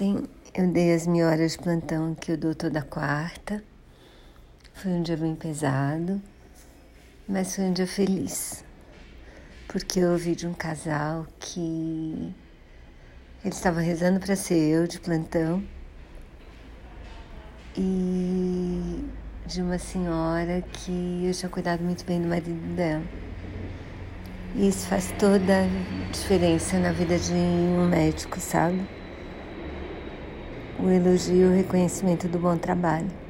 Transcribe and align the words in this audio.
Ontem 0.00 0.26
eu 0.54 0.66
dei 0.72 0.94
as 0.94 1.06
minhas 1.06 1.30
horas 1.30 1.52
de 1.52 1.58
plantão 1.58 2.14
que 2.14 2.32
eu 2.32 2.36
dou 2.38 2.54
toda 2.54 2.80
quarta. 2.80 3.62
Foi 4.72 4.92
um 4.92 5.02
dia 5.02 5.14
bem 5.14 5.34
pesado, 5.34 6.18
mas 7.28 7.54
foi 7.54 7.64
um 7.64 7.72
dia 7.74 7.86
feliz. 7.86 8.64
Porque 9.68 10.00
eu 10.00 10.12
ouvi 10.12 10.34
de 10.34 10.46
um 10.46 10.54
casal 10.54 11.26
que 11.38 12.34
eles 13.44 13.56
estavam 13.58 13.82
rezando 13.82 14.18
para 14.18 14.34
ser 14.36 14.70
eu 14.70 14.86
de 14.86 14.98
plantão 14.98 15.62
e 17.76 19.04
de 19.44 19.60
uma 19.60 19.78
senhora 19.78 20.62
que 20.62 21.26
eu 21.26 21.34
tinha 21.34 21.50
cuidado 21.50 21.82
muito 21.82 22.06
bem 22.06 22.22
do 22.22 22.28
marido 22.28 22.74
dela. 22.74 23.04
E 24.54 24.66
isso 24.66 24.86
faz 24.86 25.12
toda 25.18 25.60
a 25.60 26.10
diferença 26.10 26.78
na 26.78 26.90
vida 26.90 27.18
de 27.18 27.34
um 27.34 27.86
médico, 27.86 28.40
sabe? 28.40 28.99
O 30.82 30.90
elogio 30.90 31.36
e 31.36 31.44
o 31.44 31.54
reconhecimento 31.54 32.26
do 32.26 32.38
bom 32.38 32.56
trabalho. 32.56 33.29